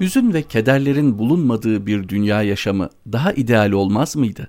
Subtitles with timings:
[0.00, 4.48] Hüzün ve kederlerin bulunmadığı bir dünya yaşamı daha ideal olmaz mıydı?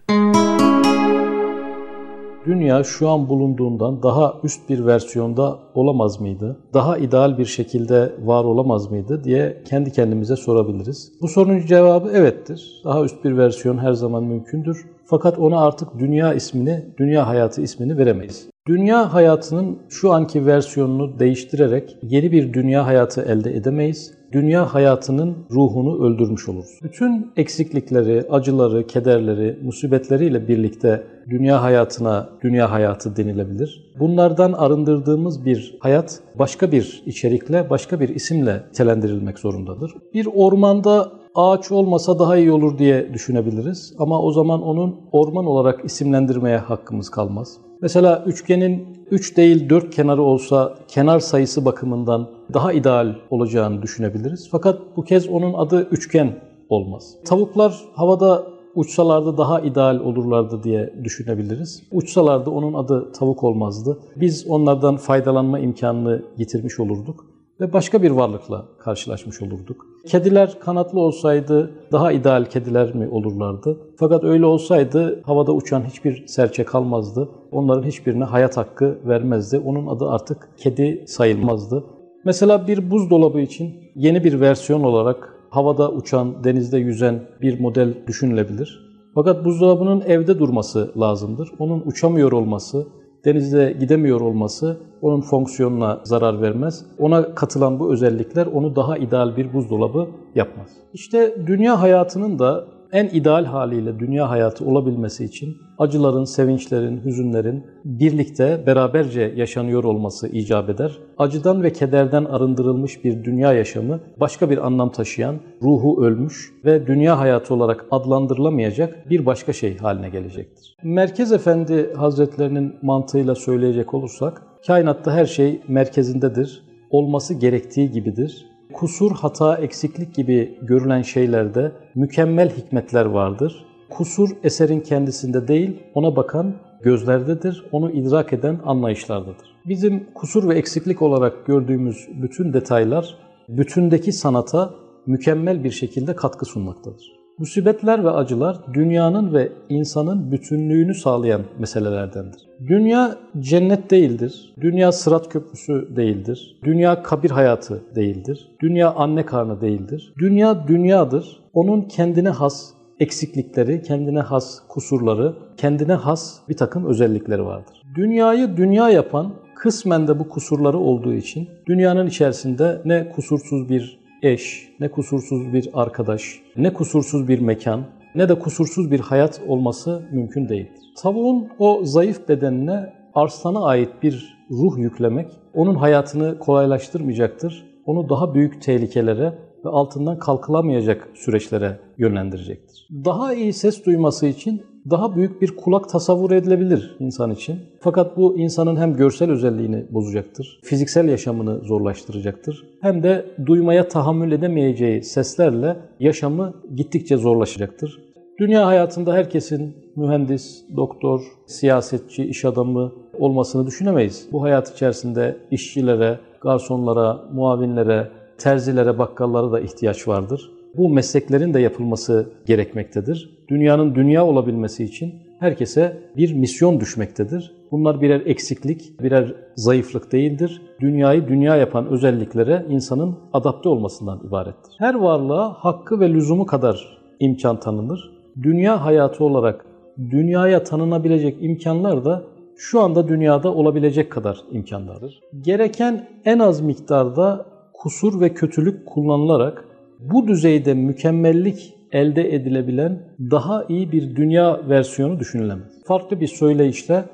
[2.46, 6.59] Dünya şu an bulunduğundan daha üst bir versiyonda olamaz mıydı?
[6.73, 11.12] Daha ideal bir şekilde var olamaz mıydı diye kendi kendimize sorabiliriz.
[11.22, 12.81] Bu sorunun cevabı evettir.
[12.86, 14.86] Daha üst bir versiyon her zaman mümkündür.
[15.05, 18.50] Fakat ona artık dünya ismini, dünya hayatı ismini veremeyiz.
[18.70, 24.14] Dünya hayatının şu anki versiyonunu değiştirerek yeni bir dünya hayatı elde edemeyiz.
[24.32, 26.80] Dünya hayatının ruhunu öldürmüş oluruz.
[26.84, 33.94] Bütün eksiklikleri, acıları, kederleri, musibetleriyle birlikte dünya hayatına dünya hayatı denilebilir.
[34.00, 39.91] Bunlardan arındırdığımız bir hayat başka bir içerikle, başka bir isimle telendirilmek zorundadır.
[40.13, 45.86] Bir ormanda ağaç olmasa daha iyi olur diye düşünebiliriz ama o zaman onun orman olarak
[45.86, 47.69] isimlendirmeye hakkımız kalmaz.
[47.82, 54.48] Mesela üçgenin 3 değil 4 kenarı olsa kenar sayısı bakımından daha ideal olacağını düşünebiliriz.
[54.52, 57.16] Fakat bu kez onun adı üçgen olmaz.
[57.26, 58.44] Tavuklar havada
[58.76, 61.84] uçsalardı daha ideal olurlardı diye düşünebiliriz.
[61.91, 63.99] Uçsalardı onun adı tavuk olmazdı.
[64.16, 67.28] Biz onlardan faydalanma imkanını yitirmiş olurduk
[67.62, 69.85] ve başka bir varlıkla karşılaşmış olurduk.
[70.07, 73.78] Kediler kanatlı olsaydı daha ideal kediler mi olurlardı?
[73.97, 77.30] Fakat öyle olsaydı havada uçan hiçbir serçe kalmazdı.
[77.52, 79.59] Onların hiçbirine hayat hakkı vermezdi.
[79.66, 81.84] Onun adı artık kedi sayılmazdı.
[82.25, 88.90] Mesela bir buzdolabı için yeni bir versiyon olarak havada uçan, denizde yüzen bir model düşünülebilir.
[89.16, 91.50] Fakat buzdolabının evde durması lazımdır.
[91.59, 92.88] Onun uçamıyor olması,
[93.25, 96.85] denizde gidemiyor olması onun fonksiyonuna zarar vermez.
[97.00, 100.67] Ona katılan bu özellikler onu daha ideal bir buzdolabı yapmaz.
[100.94, 108.63] İşte dünya hayatının da en ideal haliyle dünya hayatı olabilmesi için acıların, sevinçlerin, hüzünlerin birlikte,
[108.66, 110.97] beraberce yaşanıyor olması icap eder.
[111.18, 117.19] Acıdan ve kederden arındırılmış bir dünya yaşamı başka bir anlam taşıyan, ruhu ölmüş ve dünya
[117.19, 120.75] hayatı olarak adlandırılamayacak bir başka şey haline gelecektir.
[120.84, 129.57] Merkez Efendi Hazretlerinin mantığıyla söyleyecek olursak, kainatta her şey merkezindedir, olması gerektiği gibidir kusur, hata,
[129.57, 133.66] eksiklik gibi görülen şeylerde mükemmel hikmetler vardır.
[133.90, 136.53] Kusur eserin kendisinde değil, ona bakan
[136.84, 139.56] gözlerdedir, onu idrak eden anlayışlardadır.
[139.66, 143.18] Bizim kusur ve eksiklik olarak gördüğümüz bütün detaylar
[143.50, 144.74] bütündeki sanata
[145.06, 147.19] mükemmel bir şekilde katkı sunmaktadır.
[147.40, 152.42] Musibetler ve acılar dünyanın ve insanın bütünlüğünü sağlayan meselelerdendir.
[152.68, 154.54] Dünya cennet değildir.
[154.62, 156.60] Dünya sırat köprüsü değildir.
[156.64, 158.48] Dünya kabir hayatı değildir.
[158.62, 160.14] Dünya anne karnı değildir.
[160.20, 161.40] Dünya dünyadır.
[161.54, 162.70] Onun kendine has
[163.00, 167.84] eksiklikleri, kendine has kusurları, kendine has bir takım özellikleri vardır.
[167.96, 174.69] Dünyayı dünya yapan kısmen de bu kusurları olduğu için dünyanın içerisinde ne kusursuz bir eş,
[174.80, 177.84] ne kusursuz bir arkadaş, ne kusursuz bir mekan,
[178.16, 180.94] ne de kusursuz bir hayat olması mümkün değildir.
[180.97, 187.69] Tavuğun o zayıf bedenine arslana ait bir ruh yüklemek onun hayatını kolaylaştırmayacaktır.
[187.85, 189.34] Onu daha büyük tehlikelere
[189.66, 192.88] ve altından kalkılamayacak süreçlere yönlendirecektir.
[193.06, 197.60] Daha iyi ses duyması için daha büyük bir kulak tasavvur edilebilir insan için.
[197.80, 202.64] Fakat bu insanın hem görsel özelliğini bozacaktır, fiziksel yaşamını zorlaştıracaktır.
[202.82, 208.00] Hem de duymaya tahammül edemeyeceği seslerle yaşamı gittikçe zorlaşacaktır.
[208.40, 214.28] Dünya hayatında herkesin mühendis, doktor, siyasetçi, iş adamı olmasını düşünemeyiz.
[214.32, 218.08] Bu hayat içerisinde işçilere, garsonlara, muavinlere,
[218.38, 223.40] terzilere, bakkallara da ihtiyaç vardır bu mesleklerin de yapılması gerekmektedir.
[223.47, 227.56] Dünyanın dünya olabilmesi için herkese bir misyon düşmektedir.
[227.72, 230.62] Bunlar birer eksiklik, birer zayıflık değildir.
[230.79, 234.74] Dünyayı dünya yapan özelliklere insanın adapte olmasından ibarettir.
[234.78, 238.12] Her varlığa hakkı ve lüzumu kadar imkan tanınır.
[238.44, 239.66] Dünya hayatı olarak
[240.12, 242.24] dünyaya tanınabilecek imkanlar da
[242.58, 245.19] şu anda dünyada olabilecek kadar imkanlardır.
[245.41, 249.66] Gereken en az miktarda kusur ve kötülük kullanılarak
[249.99, 255.84] bu düzeyde mükemmellik elde edilebilen daha iyi bir dünya versiyonu düşünülemez.
[255.85, 257.05] Farklı bir söyleyişle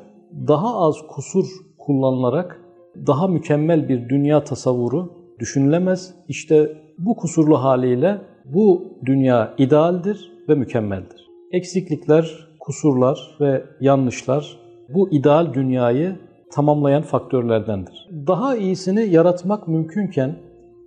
[0.48, 1.46] daha az kusur
[1.78, 2.62] kullanılarak
[3.08, 6.14] daha mükemmel bir dünya tasavvuru düşünülemez.
[6.28, 11.28] İşte bu kusurlu haliyle bu dünya idealdir ve mükemmeldir.
[11.52, 14.58] Eksiklikler, kusurlar ve yanlışlar
[14.90, 16.16] bu ideal dünyayı
[16.52, 18.10] tamamlayan faktörlerdendir.
[18.28, 20.36] Daha iyisini yaratmak mümkünken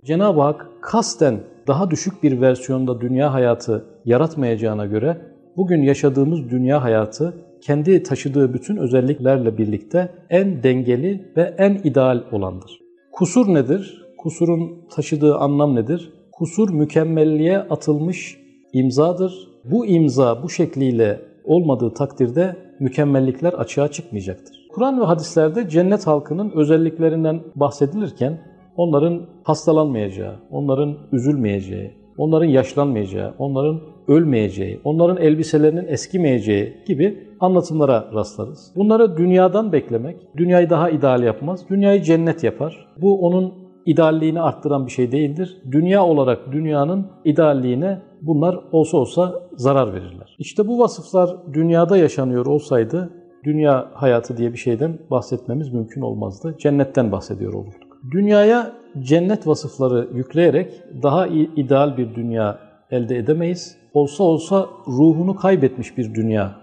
[0.05, 1.39] Cenab-ı Hak kasten
[1.69, 5.17] daha düşük bir versiyonda dünya hayatı yaratmayacağına göre
[5.57, 12.79] bugün yaşadığımız dünya hayatı kendi taşıdığı bütün özelliklerle birlikte en dengeli ve en ideal olandır.
[13.11, 14.05] Kusur nedir?
[14.17, 16.13] Kusurun taşıdığı anlam nedir?
[16.39, 18.37] kusur mükemmelliğe atılmış
[18.73, 19.47] imzadır.
[19.63, 24.67] Bu imza bu şekliyle olmadığı takdirde mükemmellikler açığa çıkmayacaktır.
[24.69, 28.41] Kur'an ve hadislerde cennet halkının özelliklerinden bahsedilirken
[28.79, 38.73] onların hastalanmayacağı, onların üzülmeyeceği, onların yaşlanmayacağı, onların ölmeyeceği, onların elbiselerinin eskimeyeceği gibi anlatımlara rastlarız.
[38.75, 42.87] Bunları dünyadan beklemek, dünyayı daha ideal yapmaz, dünyayı cennet yapar.
[43.01, 43.53] Bu onun
[43.85, 45.61] idealliğini arttıran bir şey değildir.
[45.71, 50.35] Dünya olarak dünyanın idealliğine bunlar olsa olsa zarar verirler.
[50.39, 53.09] İşte bu vasıflar dünyada yaşanıyor olsaydı
[53.43, 56.55] dünya hayatı diye bir şeyden bahsetmemiz mümkün olmazdı.
[56.59, 57.88] Cennetten bahsediyor olurduk.
[58.11, 60.73] Dünyaya cennet vasıfları yükleyerek
[61.03, 62.59] daha ideal bir dünya
[62.91, 63.75] elde edemeyiz.
[63.93, 66.55] Olsa olsa ruhunu kaybetmiş bir dünya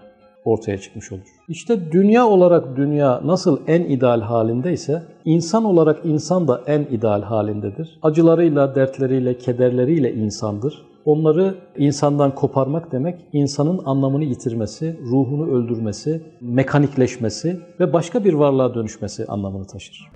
[0.45, 1.27] ortaya çıkmış olur.
[1.47, 7.99] İşte dünya olarak dünya nasıl en ideal halindeyse insan olarak insan da en ideal halindedir.
[8.01, 10.85] Acılarıyla, dertleriyle, kederleriyle insandır.
[11.05, 19.25] Onları insandan koparmak demek insanın anlamını yitirmesi, ruhunu öldürmesi, mekanikleşmesi ve başka bir varlığa dönüşmesi
[19.25, 20.11] anlamını taşır.